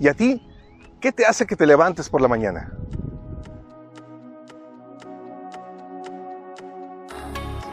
¿Y 0.00 0.06
a 0.06 0.14
ti? 0.14 0.40
¿Qué 1.00 1.12
te 1.12 1.26
hace 1.26 1.46
que 1.46 1.56
te 1.56 1.66
levantes 1.66 2.08
por 2.08 2.20
la 2.20 2.28
mañana? 2.28 2.72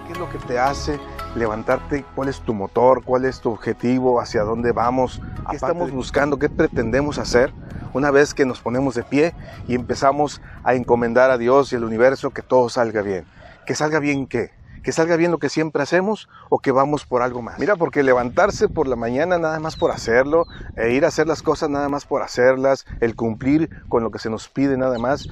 ¿Qué 0.05 0.13
es 0.13 0.20
lo 0.20 0.30
que 0.30 0.40
te 0.40 0.58
hace 0.58 1.00
levantarte? 1.36 2.04
¿Cuál 2.16 2.30
es 2.30 2.40
tu 2.42 2.54
motor? 2.54 3.04
¿Cuál 3.04 3.26
es 3.26 3.40
tu 3.42 3.52
objetivo? 3.52 4.20
¿Hacia 4.20 4.44
dónde 4.44 4.72
vamos? 4.72 5.22
¿Qué 5.50 5.56
estamos 5.56 5.92
buscando? 5.92 6.38
¿Qué 6.38 6.50
pretendemos 6.50 7.20
hacer? 7.20 7.54
Una 7.94 8.11
vez 8.11 8.34
que 8.34 8.46
nos 8.46 8.60
ponemos 8.60 8.96
de 8.96 9.04
pie 9.04 9.34
y 9.68 9.76
empezamos 9.76 10.42
a 10.64 10.73
encomendar 10.73 11.32
a 11.32 11.38
Dios 11.38 11.71
y 11.73 11.76
al 11.76 11.84
universo 11.84 12.32
que 12.32 12.42
todo 12.42 12.70
salga 12.70 13.02
bien. 13.02 13.26
¿Que 13.66 13.76
salga 13.76 14.00
bien 14.00 14.28
qué? 14.28 14.52
Que 14.86 14.91
salga 14.91 15.15
bien 15.15 15.31
lo 15.31 15.39
que 15.39 15.49
siempre 15.49 15.81
hacemos 15.81 16.29
o 16.49 16.59
que 16.59 16.71
vamos 16.71 17.05
por 17.07 17.23
algo 17.23 17.41
más. 17.41 17.57
Mira, 17.57 17.75
porque 17.75 18.04
levantarse 18.04 18.70
por 18.70 18.88
la 18.88 18.95
mañana 18.95 19.39
nada 19.39 19.59
más 19.59 19.75
por 19.75 19.89
hacerlo, 19.89 20.45
e 20.77 20.91
ir 20.91 21.05
a 21.05 21.07
hacer 21.07 21.25
las 21.25 21.41
cosas 21.41 21.71
nada 21.71 21.89
más 21.89 22.05
por 22.05 22.21
hacerlas, 22.21 22.85
el 23.02 23.16
cumplir 23.16 23.70
con 23.89 24.03
lo 24.03 24.12
que 24.12 24.20
se 24.20 24.29
nos 24.29 24.48
pide 24.48 24.77
nada 24.77 24.99
más, 24.99 25.27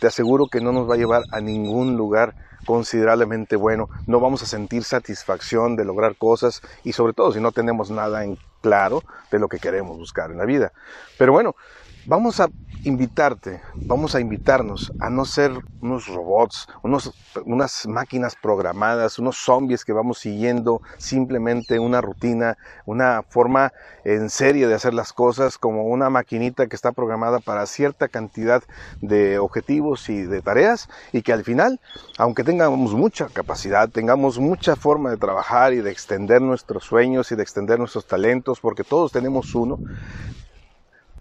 te 0.00 0.06
aseguro 0.06 0.48
que 0.48 0.60
no 0.60 0.72
nos 0.72 0.88
va 0.88 0.94
a 0.94 0.98
llevar 0.98 1.22
a 1.32 1.40
ningún 1.40 1.96
lugar 1.96 2.34
considerablemente 2.66 3.56
bueno, 3.56 3.88
no 4.06 4.20
vamos 4.20 4.42
a 4.42 4.46
sentir 4.46 4.84
satisfacción 4.84 5.76
de 5.76 5.86
lograr 5.86 6.16
cosas 6.16 6.60
y 6.84 6.92
sobre 6.92 7.14
todo 7.14 7.32
si 7.32 7.40
no 7.40 7.52
tenemos 7.52 7.90
nada 7.90 8.22
en 8.22 8.36
claro 8.60 9.02
de 9.32 9.38
lo 9.38 9.48
que 9.48 9.58
queremos 9.58 9.96
buscar 9.96 10.30
en 10.30 10.36
la 10.36 10.44
vida. 10.44 10.72
Pero 11.16 11.32
bueno, 11.32 11.56
vamos 12.04 12.38
a 12.38 12.50
invitarte, 12.84 13.60
vamos 13.86 14.14
a 14.14 14.20
invitarnos 14.20 14.92
a 14.98 15.10
no 15.10 15.24
ser 15.24 15.52
unos 15.80 16.06
robots, 16.08 16.66
unos, 16.82 17.12
unas 17.44 17.86
máquinas 17.86 18.36
programadas, 18.36 19.18
unos 19.18 19.36
zombies 19.36 19.84
que 19.84 19.92
vamos 19.92 20.18
siguiendo 20.18 20.82
simplemente 20.98 21.78
una 21.78 22.00
rutina, 22.00 22.56
una 22.86 23.22
forma 23.28 23.72
en 24.04 24.30
serie 24.30 24.66
de 24.66 24.74
hacer 24.74 24.94
las 24.94 25.12
cosas 25.12 25.58
como 25.58 25.84
una 25.84 26.10
maquinita 26.10 26.66
que 26.66 26.76
está 26.76 26.92
programada 26.92 27.40
para 27.40 27.66
cierta 27.66 28.08
cantidad 28.08 28.62
de 29.00 29.38
objetivos 29.38 30.08
y 30.08 30.22
de 30.22 30.42
tareas 30.42 30.88
y 31.12 31.22
que 31.22 31.32
al 31.32 31.44
final, 31.44 31.80
aunque 32.18 32.44
tengamos 32.44 32.94
mucha 32.94 33.26
capacidad, 33.28 33.88
tengamos 33.88 34.38
mucha 34.38 34.76
forma 34.76 35.10
de 35.10 35.16
trabajar 35.16 35.72
y 35.72 35.80
de 35.80 35.90
extender 35.90 36.40
nuestros 36.40 36.84
sueños 36.84 37.32
y 37.32 37.36
de 37.36 37.42
extender 37.42 37.78
nuestros 37.78 38.06
talentos, 38.06 38.60
porque 38.60 38.84
todos 38.84 39.12
tenemos 39.12 39.54
uno, 39.54 39.80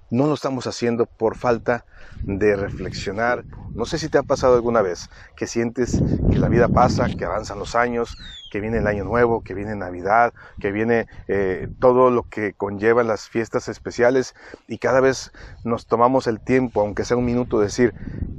no 0.09 0.27
lo 0.27 0.33
estamos 0.33 0.67
haciendo 0.67 1.05
por 1.05 1.35
falta 1.35 1.85
de 2.25 2.55
reflexionar. 2.55 3.45
No 3.75 3.85
sé 3.85 3.97
si 3.97 4.09
te 4.09 4.17
ha 4.17 4.23
pasado 4.23 4.55
alguna 4.55 4.81
vez 4.81 5.09
que 5.35 5.47
sientes 5.47 6.03
que 6.29 6.39
la 6.39 6.49
vida 6.49 6.67
pasa, 6.67 7.07
que 7.09 7.25
avanzan 7.25 7.59
los 7.59 7.75
años, 7.75 8.17
que 8.49 8.59
viene 8.59 8.79
el 8.79 8.87
año 8.87 9.03
nuevo, 9.03 9.41
que 9.41 9.53
viene 9.53 9.75
Navidad, 9.75 10.33
que 10.59 10.71
viene 10.71 11.07
eh, 11.27 11.69
todo 11.79 12.09
lo 12.09 12.23
que 12.23 12.53
conlleva 12.53 13.03
las 13.03 13.29
fiestas 13.29 13.67
especiales 13.69 14.33
y 14.67 14.79
cada 14.79 14.99
vez 14.99 15.31
nos 15.63 15.85
tomamos 15.85 16.27
el 16.27 16.41
tiempo, 16.41 16.81
aunque 16.81 17.05
sea 17.05 17.17
un 17.17 17.25
minuto, 17.25 17.59
de 17.59 17.65
decir, 17.65 17.93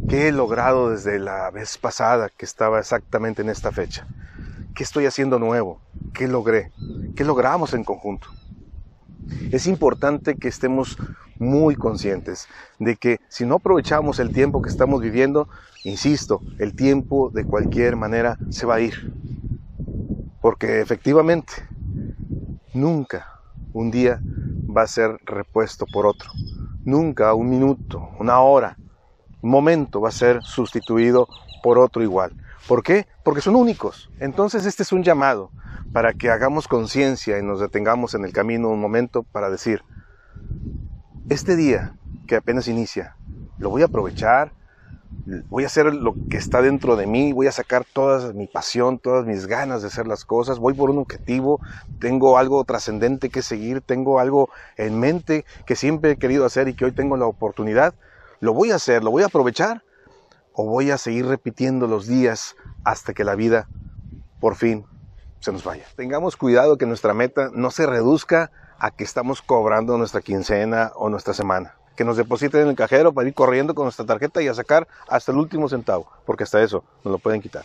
¿qué 0.09 0.29
he 0.29 0.33
logrado 0.33 0.91
desde 0.91 1.19
la 1.19 1.51
vez 1.51 1.79
pasada 1.79 2.29
que 2.37 2.45
estaba 2.45 2.81
exactamente 2.81 3.43
en 3.43 3.49
esta 3.51 3.71
fecha? 3.73 4.09
¿Qué 4.75 4.83
estoy 4.85 5.07
haciendo 5.07 5.39
nuevo? 5.39 5.81
¿Qué 6.13 6.29
logré? 6.29 6.73
¿Qué 7.15 7.25
logramos 7.25 7.73
en 7.75 7.85
conjunto? 7.85 8.29
Es 9.51 9.67
importante 9.67 10.37
que 10.37 10.49
estemos 10.49 10.99
muy 11.39 11.75
conscientes 11.75 12.49
de 12.79 12.97
que 12.97 13.19
si 13.29 13.47
no 13.47 13.57
aprovechamos 13.57 14.19
el 14.19 14.31
tiempo 14.31 14.61
que 14.63 14.69
estamos 14.69 15.01
viviendo, 15.01 15.49
insisto, 15.85 16.43
el 16.59 16.75
tiempo 16.75 17.31
de 17.33 17.45
cualquier 17.45 17.97
manera 17.97 18.39
se 18.51 18.67
va 18.67 18.77
a 18.77 18.81
ir. 18.81 18.95
Porque 20.41 20.81
efectivamente, 20.81 21.53
nunca 22.75 23.27
un 23.73 23.91
día 23.91 24.23
va 24.77 24.83
a 24.83 24.87
ser 24.87 25.19
repuesto 25.25 25.87
por 25.87 26.07
otro. 26.07 26.31
Nunca 26.85 27.35
un 27.35 27.49
minuto, 27.49 28.11
una 28.19 28.41
hora, 28.41 28.77
un 29.43 29.51
momento 29.51 30.01
va 30.01 30.09
a 30.11 30.13
ser 30.13 30.43
sustituido 30.43 31.29
por 31.63 31.79
otro 31.79 32.03
igual. 32.03 32.33
¿Por 32.67 32.83
qué? 32.83 33.07
Porque 33.25 33.41
son 33.41 33.57
únicos. 33.57 34.11
Entonces 34.19 34.67
este 34.67 34.83
es 34.83 34.93
un 34.93 35.03
llamado 35.03 35.51
para 35.93 36.13
que 36.13 36.31
hagamos 36.31 36.69
conciencia 36.69 37.39
y 37.39 37.43
nos 37.43 37.61
detengamos 37.61 38.15
en 38.15 38.25
el 38.25 38.33
camino 38.33 38.69
un 38.69 38.81
momento 38.81 39.23
para 39.23 39.51
decir, 39.51 39.83
este 41.29 41.57
día 41.57 41.95
que 42.27 42.37
apenas 42.37 42.69
inicia, 42.69 43.17
lo 43.59 43.71
voy 43.71 43.83
a 43.83 43.87
aprovechar, 43.87 44.53
voy 45.49 45.65
a 45.65 45.67
hacer 45.67 45.93
lo 45.93 46.15
que 46.31 46.37
está 46.37 46.63
dentro 46.63 46.97
de 46.97 47.07
mí, 47.07 47.33
voy 47.33 47.49
a 47.49 47.53
sacar 47.53 47.85
toda 47.85 48.33
mi 48.33 48.47
pasión, 48.47 48.99
todas 48.99 49.27
mis 49.27 49.47
ganas 49.47 49.83
de 49.83 49.89
hacer 49.89 50.07
las 50.07 50.25
cosas, 50.25 50.59
voy 50.59 50.75
por 50.75 50.91
un 50.91 50.99
objetivo, 50.99 51.61
tengo 51.99 52.39
algo 52.39 52.65
trascendente 52.65 53.29
que 53.29 53.43
seguir, 53.43 53.81
tengo 53.81 54.21
algo 54.21 54.49
en 54.77 54.99
mente 55.01 55.45
que 55.67 55.75
siempre 55.75 56.13
he 56.13 56.17
querido 56.17 56.45
hacer 56.45 56.69
y 56.69 56.75
que 56.75 56.85
hoy 56.85 56.93
tengo 56.93 57.17
la 57.17 57.27
oportunidad, 57.27 57.95
lo 58.39 58.55
voy 58.55 58.71
a 58.71 58.77
hacer, 58.77 59.03
lo 59.03 59.11
voy 59.11 59.25
a 59.25 59.27
aprovechar 59.27 59.83
o 60.53 60.65
voy 60.67 60.91
a 60.91 60.99
seguir 60.99 61.27
repitiendo 61.27 61.87
los 61.87 62.07
días 62.07 62.55
hasta 62.85 63.13
que 63.13 63.25
la 63.25 63.35
vida 63.35 63.69
por 64.41 64.55
fin 64.55 64.85
se 65.41 65.53
nos 65.53 65.65
vaya. 65.65 65.85
Tengamos 65.97 66.37
cuidado 66.37 66.77
que 66.77 66.87
nuestra 66.87 67.15
meta 67.15 67.51
no 67.53 67.71
se 67.71 67.87
reduzca 67.87 68.51
a 68.79 68.91
que 68.91 69.05
estamos 69.05 69.43
cobrando 69.43 69.99
nuestra 69.99 70.21
quincena 70.21 70.93
o 70.95 71.09
nuestra 71.09 71.35
semana. 71.35 71.75
Que 71.97 72.05
nos 72.05 72.17
depositen 72.17 72.63
en 72.63 72.69
el 72.69 72.77
cajero 72.77 73.13
para 73.13 73.29
ir 73.29 73.35
corriendo 73.35 73.75
con 73.75 73.85
nuestra 73.85 74.07
tarjeta 74.07 74.41
y 74.43 74.49
a 74.49 74.55
sacar 74.55 74.87
hasta 75.09 75.33
el 75.33 75.39
último 75.39 75.69
centavo, 75.69 76.11
porque 76.25 76.45
hasta 76.45 76.63
eso 76.63 76.85
nos 77.05 77.13
lo 77.13 77.19
pueden 77.19 77.43
quitar. 77.43 77.65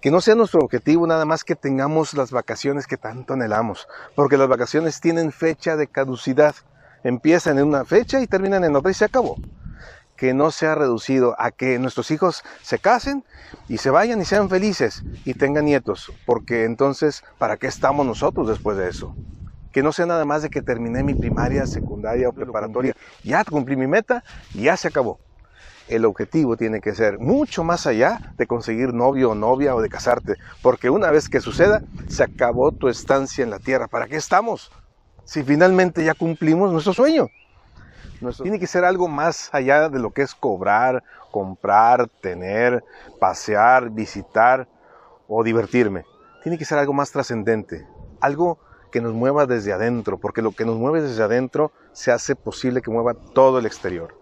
Que 0.00 0.10
no 0.10 0.20
sea 0.20 0.34
nuestro 0.34 0.60
objetivo 0.60 1.06
nada 1.06 1.24
más 1.24 1.44
que 1.44 1.56
tengamos 1.56 2.12
las 2.14 2.30
vacaciones 2.30 2.86
que 2.86 2.96
tanto 2.96 3.32
anhelamos, 3.32 3.88
porque 4.14 4.36
las 4.36 4.48
vacaciones 4.48 5.00
tienen 5.00 5.32
fecha 5.32 5.76
de 5.76 5.86
caducidad. 5.86 6.54
Empiezan 7.02 7.58
en 7.58 7.66
una 7.66 7.84
fecha 7.84 8.20
y 8.20 8.26
terminan 8.26 8.64
en 8.64 8.76
otra 8.76 8.90
y 8.90 8.94
se 8.94 9.06
acabó 9.06 9.36
que 10.16 10.34
no 10.34 10.50
sea 10.50 10.74
reducido 10.74 11.34
a 11.38 11.50
que 11.50 11.78
nuestros 11.78 12.10
hijos 12.10 12.42
se 12.62 12.78
casen 12.78 13.24
y 13.68 13.78
se 13.78 13.90
vayan 13.90 14.20
y 14.20 14.24
sean 14.24 14.48
felices 14.48 15.04
y 15.24 15.34
tengan 15.34 15.64
nietos, 15.64 16.12
porque 16.26 16.64
entonces, 16.64 17.22
¿para 17.38 17.56
qué 17.56 17.66
estamos 17.66 18.06
nosotros 18.06 18.48
después 18.48 18.76
de 18.76 18.88
eso? 18.88 19.16
Que 19.72 19.82
no 19.82 19.92
sea 19.92 20.06
nada 20.06 20.24
más 20.24 20.42
de 20.42 20.50
que 20.50 20.62
terminé 20.62 21.02
mi 21.02 21.14
primaria, 21.14 21.66
secundaria 21.66 22.28
o 22.28 22.32
preparatoria, 22.32 22.94
ya 23.22 23.44
cumplí 23.44 23.76
mi 23.76 23.86
meta 23.86 24.22
ya 24.52 24.76
se 24.76 24.88
acabó. 24.88 25.18
El 25.88 26.04
objetivo 26.04 26.56
tiene 26.56 26.80
que 26.80 26.94
ser 26.94 27.18
mucho 27.18 27.62
más 27.62 27.86
allá 27.86 28.20
de 28.38 28.46
conseguir 28.46 28.94
novio 28.94 29.30
o 29.30 29.34
novia 29.34 29.74
o 29.74 29.82
de 29.82 29.88
casarte, 29.88 30.36
porque 30.62 30.88
una 30.88 31.10
vez 31.10 31.28
que 31.28 31.40
suceda, 31.40 31.82
se 32.06 32.22
acabó 32.22 32.72
tu 32.72 32.88
estancia 32.88 33.42
en 33.42 33.50
la 33.50 33.58
tierra. 33.58 33.88
¿Para 33.88 34.06
qué 34.06 34.16
estamos? 34.16 34.70
Si 35.24 35.42
finalmente 35.42 36.04
ya 36.04 36.14
cumplimos 36.14 36.72
nuestro 36.72 36.94
sueño. 36.94 37.28
Tiene 38.42 38.58
que 38.58 38.66
ser 38.66 38.84
algo 38.84 39.08
más 39.08 39.50
allá 39.52 39.88
de 39.88 39.98
lo 39.98 40.12
que 40.12 40.22
es 40.22 40.34
cobrar, 40.34 41.02
comprar, 41.30 42.08
tener, 42.20 42.84
pasear, 43.18 43.90
visitar 43.90 44.68
o 45.28 45.42
divertirme. 45.42 46.04
Tiene 46.42 46.58
que 46.58 46.64
ser 46.64 46.78
algo 46.78 46.92
más 46.92 47.10
trascendente, 47.10 47.86
algo 48.20 48.58
que 48.92 49.00
nos 49.00 49.12
mueva 49.12 49.46
desde 49.46 49.72
adentro, 49.72 50.18
porque 50.18 50.42
lo 50.42 50.52
que 50.52 50.64
nos 50.64 50.76
mueve 50.76 51.02
desde 51.02 51.22
adentro 51.22 51.72
se 51.92 52.12
hace 52.12 52.36
posible 52.36 52.80
que 52.80 52.90
mueva 52.90 53.14
todo 53.14 53.58
el 53.58 53.66
exterior. 53.66 54.14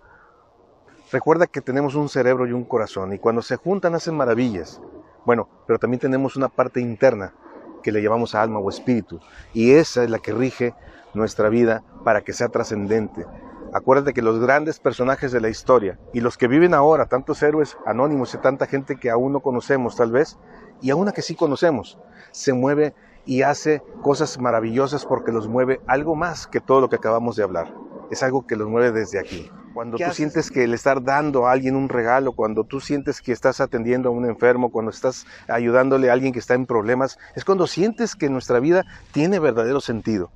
Recuerda 1.11 1.47
que 1.47 1.61
tenemos 1.61 1.95
un 1.95 2.09
cerebro 2.09 2.47
y 2.47 2.53
un 2.53 2.65
corazón 2.65 3.13
y 3.13 3.19
cuando 3.19 3.43
se 3.43 3.57
juntan 3.57 3.95
hacen 3.95 4.17
maravillas. 4.17 4.81
Bueno, 5.27 5.49
pero 5.67 5.79
también 5.79 6.01
tenemos 6.01 6.37
una 6.37 6.49
parte 6.49 6.81
interna 6.81 7.35
que 7.83 7.93
le 7.93 8.03
llamamos 8.03 8.35
alma 8.35 8.61
o 8.61 8.71
espíritu 8.71 9.21
y 9.53 9.73
esa 9.73 10.05
es 10.05 10.11
la 10.11 10.21
que 10.21 10.33
rige 10.33 10.75
nuestra 11.13 11.51
vida 11.51 11.83
para 12.05 12.23
que 12.23 12.33
sea 12.33 12.49
trascendente, 12.49 13.27
Acuérdate 13.75 14.13
que 14.13 14.21
los 14.21 14.39
grandes 14.39 14.79
personajes 14.79 15.33
de 15.33 15.41
la 15.41 15.49
historia 15.49 15.99
y 16.13 16.21
los 16.21 16.37
que 16.37 16.47
viven 16.47 16.75
ahora, 16.75 17.07
tantos 17.07 17.43
héroes 17.43 17.79
anónimos 17.87 18.35
y 18.35 18.39
tanta 18.39 18.67
gente 18.67 18.97
que 18.97 19.09
aún 19.09 19.33
no 19.33 19.41
conocemos 19.41 19.97
tal 19.97 20.13
vez, 20.13 20.39
y 20.83 20.91
aún 20.91 21.09
a 21.09 21.13
que 21.13 21.23
sí 21.23 21.35
conocemos, 21.35 21.99
se 22.33 22.53
mueve 22.53 22.95
y 23.25 23.41
hace 23.43 23.83
cosas 24.03 24.39
maravillosas 24.39 25.07
porque 25.07 25.33
los 25.33 25.49
mueve 25.49 25.81
algo 25.87 26.15
más 26.15 26.47
que 26.47 26.61
todo 26.61 26.83
lo 26.83 26.91
que 26.91 26.97
acabamos 26.97 27.35
de 27.37 27.45
hablar. 27.45 27.73
Es 28.11 28.23
algo 28.23 28.47
que 28.47 28.57
los 28.57 28.69
mueve 28.69 28.93
desde 28.93 29.19
aquí. 29.19 29.51
Cuando 29.73 29.97
tú 29.97 30.13
sientes 30.13 30.51
que 30.51 30.67
le 30.67 30.75
estar 30.75 31.03
dando 31.03 31.47
a 31.47 31.53
alguien 31.53 31.75
un 31.75 31.89
regalo, 31.89 32.33
cuando 32.33 32.65
tú 32.65 32.79
sientes 32.79 33.23
que 33.23 33.33
estás 33.33 33.63
atendiendo 33.63 34.11
a 34.11 34.13
un 34.13 34.27
enfermo, 34.27 34.71
cuando 34.71 34.91
estás 34.91 35.25
ayudándole 35.49 36.11
a 36.11 36.13
alguien 36.13 36.35
que 36.35 36.41
está 36.41 36.53
en 36.53 36.67
problemas, 36.67 37.19
es 37.37 37.47
cuando 37.47 37.67
sientes 37.67 38.17
que 38.17 38.29
nuestra 38.29 38.61
vida 38.61 38.85
tiene 39.13 39.39
verdadero 39.39 39.81
sentido. 39.81 40.31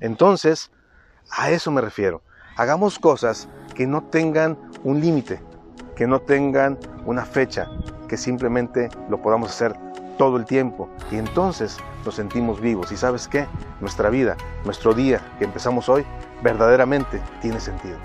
Entonces, 0.00 0.70
a 1.30 1.50
eso 1.50 1.70
me 1.70 1.80
refiero 1.80 2.20
hagamos 2.56 2.98
cosas 2.98 3.48
que 3.74 3.86
no 3.86 4.02
tengan 4.02 4.58
un 4.84 5.00
límite, 5.00 5.40
que 5.96 6.06
no 6.06 6.20
tengan 6.20 6.78
una 7.06 7.24
fecha, 7.24 7.68
que 8.08 8.16
simplemente 8.16 8.88
lo 9.08 9.20
podamos 9.20 9.50
hacer 9.50 9.74
todo 10.18 10.36
el 10.36 10.44
tiempo 10.44 10.88
y 11.10 11.16
entonces 11.16 11.78
nos 12.04 12.14
sentimos 12.14 12.60
vivos. 12.60 12.92
Y 12.92 12.96
sabes 12.96 13.28
qué, 13.28 13.46
nuestra 13.80 14.10
vida, 14.10 14.36
nuestro 14.64 14.94
día 14.94 15.20
que 15.38 15.44
empezamos 15.44 15.88
hoy, 15.88 16.04
verdaderamente 16.42 17.20
tiene 17.40 17.60
sentido. 17.60 17.96